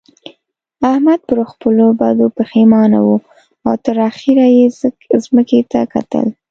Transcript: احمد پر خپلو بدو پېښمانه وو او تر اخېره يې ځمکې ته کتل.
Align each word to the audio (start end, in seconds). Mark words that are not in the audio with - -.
احمد 0.89 1.19
پر 1.27 1.39
خپلو 1.51 1.85
بدو 1.99 2.27
پېښمانه 2.37 2.99
وو 3.05 3.17
او 3.67 3.73
تر 3.85 3.97
اخېره 4.09 4.47
يې 4.57 4.65
ځمکې 5.25 5.59
ته 5.71 5.79
کتل. 5.93 6.27